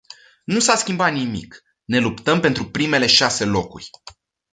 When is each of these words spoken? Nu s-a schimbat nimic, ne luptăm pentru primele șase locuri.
Nu 0.43 0.59
s-a 0.59 0.75
schimbat 0.75 1.13
nimic, 1.13 1.61
ne 1.85 1.99
luptăm 1.99 2.39
pentru 2.39 2.69
primele 2.69 3.07
șase 3.07 3.45
locuri. 3.45 3.89